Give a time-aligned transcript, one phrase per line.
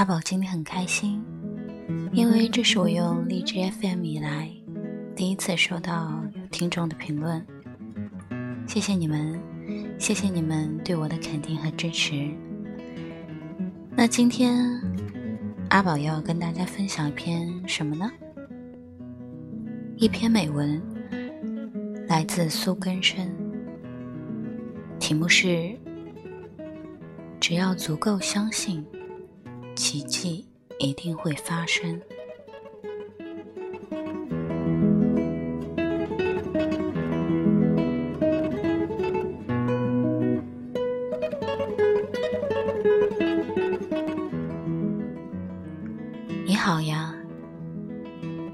[0.00, 1.22] 阿宝今天很开心，
[2.10, 4.50] 因为这是我用荔枝 FM 以来
[5.14, 7.46] 第一次收到听众的评论，
[8.66, 9.38] 谢谢你们，
[9.98, 12.30] 谢谢你们对我的肯定和支持。
[13.94, 14.66] 那今天
[15.68, 18.10] 阿宝要跟大家分享一篇什么呢？
[19.96, 20.82] 一篇美文，
[22.08, 23.30] 来自苏根生，
[24.98, 25.76] 题目是。
[27.38, 28.82] 只要足够相信，
[29.82, 30.46] 奇迹
[30.78, 31.98] 一定会发生。
[46.44, 47.14] 你好呀，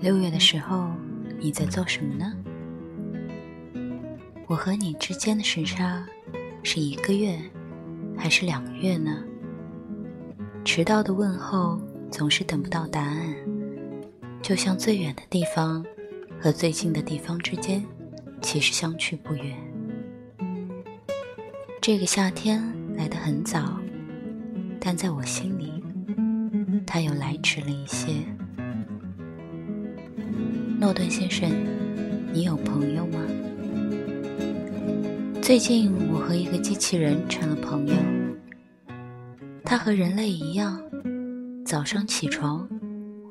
[0.00, 0.88] 六月的时候
[1.40, 2.32] 你在做什么呢？
[4.46, 6.06] 我和你之间的时差
[6.62, 7.36] 是一个月。
[8.18, 9.22] 还是两个月呢？
[10.66, 13.36] 迟到的问候总是等不到答案，
[14.42, 15.82] 就像最远的地方
[16.40, 17.80] 和最近的地方之间，
[18.42, 19.56] 其实相去不远。
[21.80, 22.60] 这个夏天
[22.96, 23.78] 来得很早，
[24.80, 25.72] 但在我心里，
[26.84, 28.12] 它又来迟了一些。
[30.80, 31.48] 诺顿先生，
[32.32, 33.20] 你有朋友吗？
[35.40, 37.94] 最近，我和一个机器人成了朋友。
[39.66, 40.80] 它和人类一样，
[41.64, 42.66] 早上起床，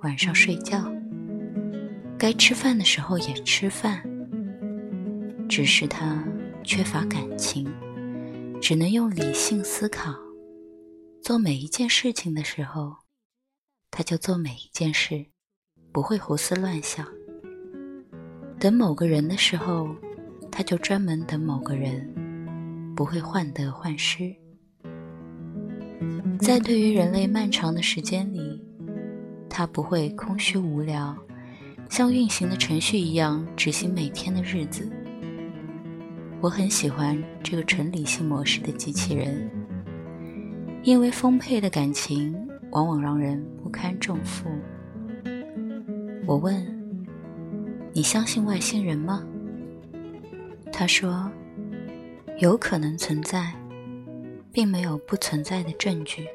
[0.04, 0.94] 晚上睡觉，
[2.20, 4.04] 该吃饭的时候也吃饭。
[5.48, 6.22] 只是它
[6.62, 7.66] 缺乏感情，
[8.62, 10.14] 只能用理性思考。
[11.22, 12.98] 做每一件事情的时候，
[13.90, 15.26] 它就做每一件事，
[15.94, 17.08] 不会胡思乱想。
[18.60, 19.96] 等某个人的时候。
[20.52, 24.34] 他就专门等某个人，不会患得患失。
[26.40, 28.62] 在对于人类漫长的时间里，
[29.50, 31.16] 它不会空虚无聊，
[31.90, 34.90] 像运行的程序一样执行每天的日子。
[36.42, 39.50] 我很喜欢这个纯理性模式的机器人，
[40.84, 42.36] 因为丰沛的感情
[42.72, 44.50] 往往让人不堪重负。
[46.28, 46.64] 我问
[47.94, 49.24] ：“你相信外星人吗？”
[50.72, 51.32] 他说
[52.40, 53.54] ：“有可能存在，
[54.56, 56.26] 并没有不存在的证据。”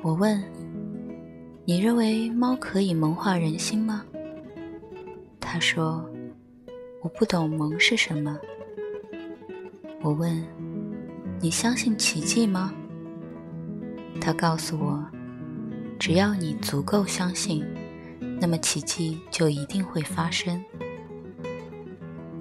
[0.00, 0.42] 我问
[1.66, 4.02] ：“你认为猫可以萌化人心吗？”
[5.38, 6.02] 他说
[7.02, 8.40] ：“我不懂萌是什么。”
[10.00, 10.42] 我问
[11.38, 12.72] ：“你相信奇迹吗？”
[14.18, 15.06] 他告诉我
[16.00, 17.62] ：“只要你足够相信，
[18.40, 20.64] 那么奇迹就一定会发生。”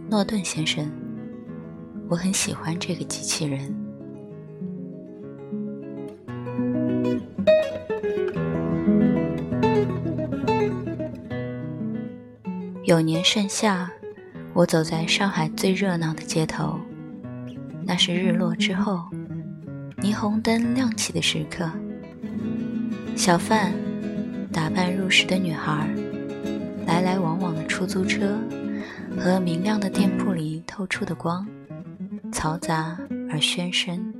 [0.09, 0.89] 诺顿先生，
[2.09, 3.75] 我很喜欢这个机器人。
[12.89, 13.87] 有年盛夏，
[14.51, 16.79] 我走在上海最热闹的街头，
[17.85, 19.03] 那是日落之后，
[19.97, 21.69] 霓虹灯亮起的时刻。
[23.15, 23.71] 小贩、
[24.51, 25.87] 打扮入时的女孩，
[26.87, 28.35] 来来往往的出租车。
[29.19, 31.47] 和明亮的店铺里透出的光，
[32.31, 32.97] 嘈杂
[33.29, 34.11] 而喧声。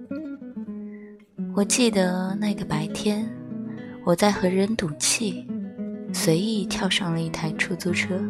[1.55, 3.27] 我记得那个白天，
[4.05, 5.47] 我在和人赌气，
[6.13, 8.21] 随意跳上了一台出租车，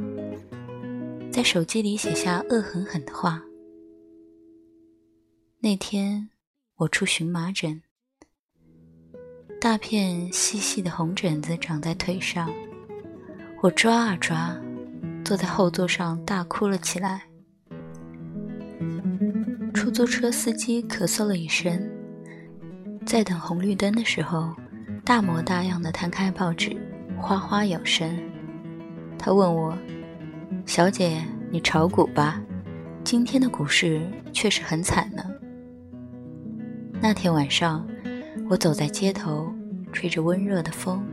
[1.31, 3.41] 在手机里写下恶狠狠的话。
[5.59, 6.29] 那天
[6.75, 7.81] 我出荨麻疹，
[9.59, 12.49] 大片细细的红疹子长在腿上，
[13.61, 14.59] 我抓啊抓。
[15.23, 17.21] 坐在后座上大哭了起来。
[19.75, 21.87] 出租车司机咳嗽了一声，
[23.05, 24.55] 在等红绿灯的时候，
[25.05, 26.75] 大模大样的摊开报纸，
[27.19, 28.17] 哗哗有声。
[29.19, 29.77] 他问我
[30.65, 32.41] ：“小姐，你炒股吧？
[33.03, 34.01] 今天的股市
[34.31, 35.23] 确实很惨呢。”
[37.01, 37.87] 那天晚上，
[38.49, 39.53] 我走在街头，
[39.91, 41.03] 吹着温热的风，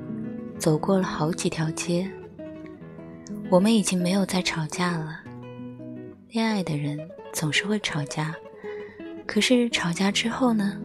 [0.58, 2.10] 走过了好几条街。
[3.48, 5.20] 我们已经没有再吵架了。
[6.30, 6.98] 恋爱的人
[7.32, 8.34] 总是会吵架，
[9.26, 10.76] 可是吵架之后呢，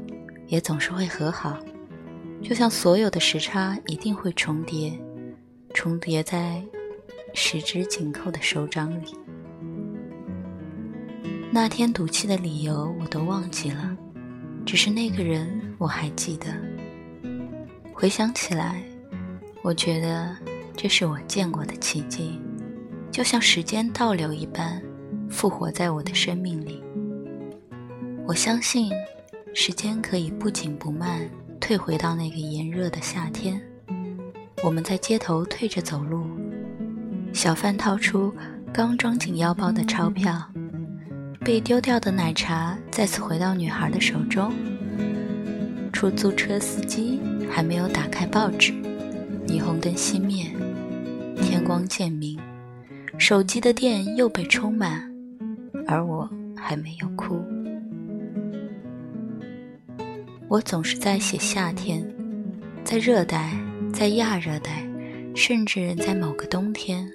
[0.48, 1.58] 也总是会和好。
[2.42, 4.94] 就像所有的时差一定会重叠，
[5.74, 6.64] 重叠在
[7.34, 9.16] 十指紧扣的手掌里。
[11.52, 13.98] 那天赌气的理由我都忘记了，
[14.66, 15.48] 只是那个人
[15.78, 16.48] 我还记得。
[17.94, 18.82] 回想起来，
[19.62, 20.36] 我觉得
[20.76, 22.40] 这是我见过的奇迹。
[23.12, 24.82] 就像时间倒流一般，
[25.30, 26.82] 复活在我的生命里。
[28.26, 28.90] 我相信，
[29.54, 31.30] 时间可以不紧不慢，
[31.60, 33.62] 退回到那个炎热的夏天。
[34.64, 36.26] 我们在街头退着走路，
[37.34, 38.34] 小贩掏出
[38.74, 40.42] 刚装进腰包的钞票，
[41.40, 44.54] 被丢掉的奶茶再次回到女孩的手中。
[45.92, 47.20] 出租车司机
[47.50, 48.72] 还没有打开报纸，
[49.48, 50.46] 霓虹灯熄灭，
[51.42, 52.40] 天光渐明，
[53.18, 55.10] 手机的电又被充满，
[55.88, 57.44] 而我还没有哭。
[60.48, 62.06] 我总是在写夏天，
[62.84, 63.52] 在热带。
[63.94, 64.88] 在亚热带，
[65.36, 67.06] 甚至在某个冬天，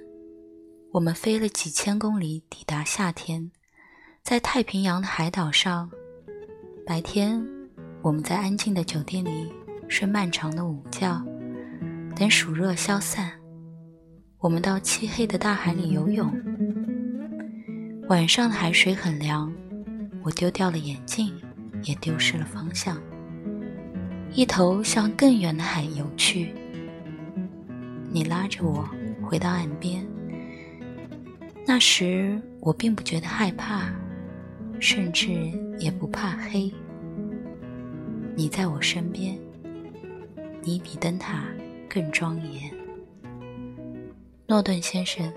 [0.96, 3.50] 我们飞了几千公里抵达夏天。
[4.22, 5.90] 在太平洋的海岛上，
[6.86, 7.46] 白天
[8.00, 9.52] 我们在安静的酒店里
[9.88, 11.22] 睡漫长的午觉，
[12.14, 13.30] 等暑热消散，
[14.38, 16.32] 我们到漆黑的大海里游泳。
[18.08, 19.52] 晚上的海水很凉，
[20.24, 21.30] 我丢掉了眼镜，
[21.82, 22.98] 也丢失了方向，
[24.32, 26.54] 一头向更远的海游去。
[28.10, 28.88] 你拉着我
[29.22, 30.02] 回到岸边，
[31.68, 33.92] 那时我并不觉得害怕，
[34.78, 35.32] 甚至
[35.80, 36.72] 也不怕黑。
[38.36, 39.36] 你在我身边，
[40.62, 41.44] 你比灯塔
[41.88, 42.72] 更庄严。
[44.46, 45.30] 诺顿先生，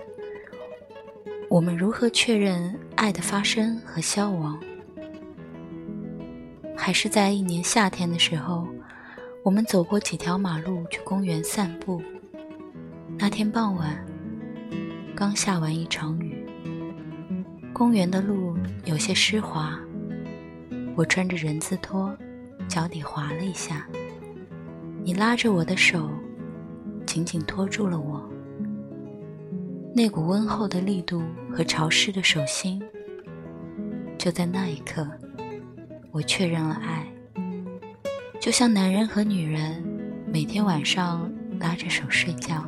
[1.48, 4.56] 我们如何确认爱的发生和消亡？
[6.76, 8.68] 还是在一年夏天的时候，
[9.42, 12.00] 我们走过几条马路去公园散步。
[13.18, 14.02] 那天傍晚，
[15.20, 16.46] 刚下完一场雨，
[17.74, 18.56] 公园的路
[18.86, 19.78] 有些湿滑。
[20.96, 22.16] 我穿着人字拖，
[22.66, 23.86] 脚底滑了一下。
[25.04, 26.08] 你拉着我的手，
[27.04, 28.26] 紧紧拖住了我。
[29.94, 31.22] 那股温厚的力度
[31.52, 32.82] 和潮湿的手心，
[34.16, 35.06] 就在那一刻，
[36.12, 37.06] 我确认了爱。
[38.40, 39.84] 就像男人和女人
[40.32, 42.64] 每天晚上拉着手睡觉。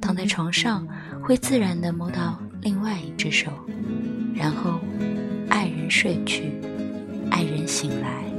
[0.00, 0.86] 躺在床上，
[1.26, 3.50] 会自然地摸到另外一只手，
[4.34, 4.78] 然后
[5.48, 6.52] 爱人睡去，
[7.30, 8.30] 爱人醒来，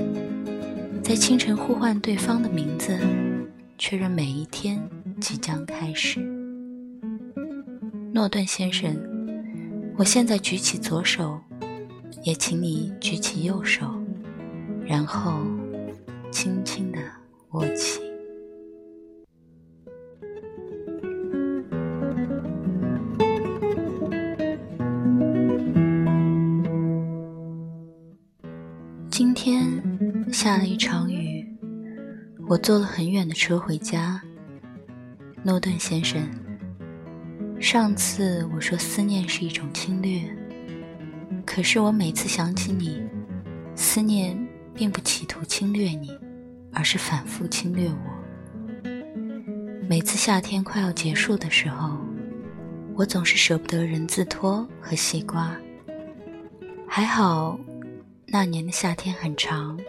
[1.02, 2.96] 在清晨呼唤对方的名字，
[3.80, 4.80] 确认每一天
[5.20, 6.20] 即将开始。
[8.14, 8.96] 诺顿先生，
[9.98, 11.42] 我现在举起左手，
[12.22, 13.88] 也请你举起右手，
[14.86, 15.42] 然后
[16.30, 17.00] 轻轻地
[17.50, 18.00] 握起。
[30.45, 31.44] 下了一场雨，
[32.47, 34.21] 我坐了很远的车回家。
[35.42, 36.21] 诺顿先生，
[37.59, 40.21] 上次我说思念是一种侵略，
[41.47, 43.01] 可是我每次想起你，
[43.74, 44.38] 思念
[44.75, 46.15] 并不企图侵略你，
[46.71, 48.91] 而是反复侵略我。
[49.89, 51.98] 每次夏天快要结束的时候，
[52.94, 55.57] 我总是舍不得人字拖和西瓜。
[56.88, 57.59] 还好。
[58.27, 59.80] 那年的夏天很长，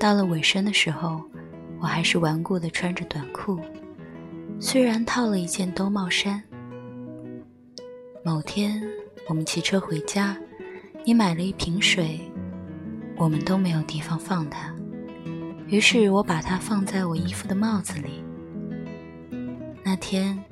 [0.00, 1.22] 到了尾声的时候，
[1.78, 3.60] 我还是顽固地穿着短裤，
[4.58, 6.42] 虽然套了一件兜帽衫。
[8.24, 8.82] 某天，
[9.28, 10.34] 我们骑车回家，
[11.04, 12.18] 你买了一瓶水，
[13.18, 14.74] 我们都没有地方放它，
[15.66, 18.24] 于是我把它放在我衣服的帽子里。
[19.84, 20.42] 那天，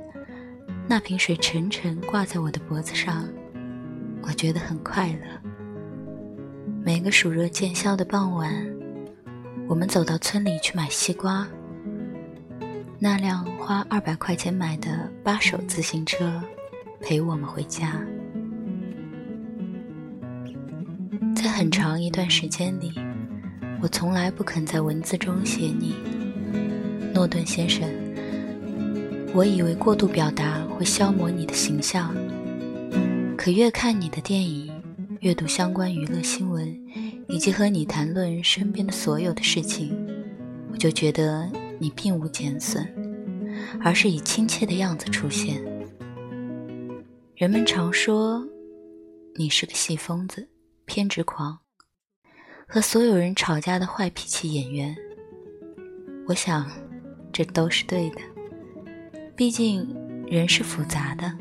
[0.87, 3.27] 那瓶水沉沉挂在我的脖子上，
[4.21, 5.23] 我觉得很快乐。
[6.85, 8.53] 每个暑热渐消的傍晚，
[9.69, 11.47] 我们走到村里去买西瓜。
[12.99, 16.43] 那辆花二百块钱买的八手自行车
[17.01, 18.01] 陪我们回家。
[21.37, 22.93] 在很长一段时间里，
[23.83, 25.95] 我从来不肯在文字中写你，
[27.13, 27.87] 诺顿先生。
[29.35, 32.15] 我以为过度表达会消磨你的形象，
[33.37, 34.73] 可越看你的电影。
[35.21, 36.65] 阅读相关娱乐新闻，
[37.29, 39.95] 以及和你谈论身边的所有的事情，
[40.73, 42.87] 我就觉得你并无减损，
[43.81, 45.63] 而是以亲切的样子出现。
[47.37, 48.45] 人们常说
[49.37, 50.49] 你是个戏疯子、
[50.87, 51.59] 偏执狂，
[52.67, 54.97] 和所有人吵架的坏脾气演员。
[56.27, 56.69] 我想，
[57.33, 58.21] 这都是对的。
[59.37, 59.87] 毕竟，
[60.27, 61.33] 人是复杂的，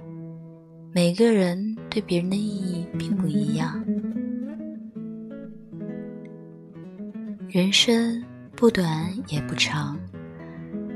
[0.93, 1.75] 每个人。
[1.89, 3.83] 对别人的意义并不一样。
[7.57, 8.23] 人生
[8.55, 9.97] 不短也不长，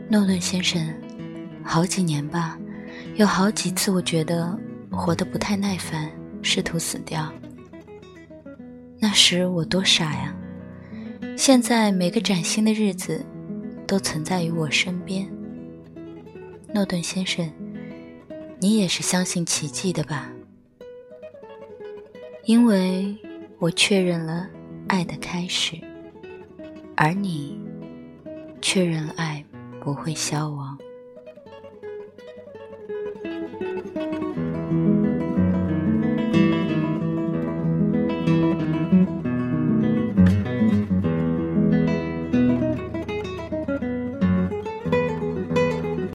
[0.07, 0.93] 诺顿先生，
[1.63, 2.55] 好几年吧，
[3.15, 4.55] 有好几次我觉得
[4.91, 6.07] 活得不太耐烦，
[6.43, 7.33] 试图死掉。
[8.99, 10.35] 那时我多傻呀！
[11.35, 13.25] 现在每个崭新的日子，
[13.87, 15.27] 都存在于我身边。
[16.71, 17.51] 诺顿先生，
[18.59, 20.31] 你也是相信奇迹的吧？
[22.43, 23.17] 因为
[23.57, 24.47] 我确认了
[24.87, 25.75] 爱的开始，
[27.03, 27.59] 而你
[28.61, 29.43] 确认爱
[29.83, 30.77] 不会消亡。